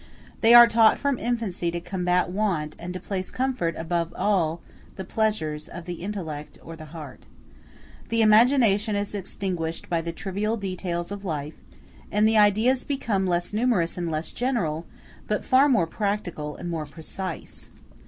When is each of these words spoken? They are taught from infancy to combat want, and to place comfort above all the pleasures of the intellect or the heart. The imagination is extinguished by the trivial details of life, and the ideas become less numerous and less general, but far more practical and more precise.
They 0.39 0.55
are 0.55 0.65
taught 0.67 0.97
from 0.97 1.19
infancy 1.19 1.69
to 1.69 1.79
combat 1.79 2.31
want, 2.31 2.75
and 2.79 2.91
to 2.95 2.99
place 2.99 3.29
comfort 3.29 3.75
above 3.77 4.11
all 4.17 4.59
the 4.95 5.03
pleasures 5.05 5.67
of 5.67 5.85
the 5.85 6.01
intellect 6.01 6.57
or 6.63 6.75
the 6.75 6.85
heart. 6.85 7.19
The 8.09 8.23
imagination 8.23 8.95
is 8.95 9.13
extinguished 9.13 9.91
by 9.91 10.01
the 10.01 10.11
trivial 10.11 10.57
details 10.57 11.11
of 11.11 11.23
life, 11.23 11.53
and 12.11 12.27
the 12.27 12.39
ideas 12.39 12.83
become 12.83 13.27
less 13.27 13.53
numerous 13.53 13.95
and 13.95 14.09
less 14.09 14.31
general, 14.31 14.87
but 15.27 15.45
far 15.45 15.69
more 15.69 15.85
practical 15.85 16.55
and 16.55 16.67
more 16.67 16.87
precise. 16.87 17.69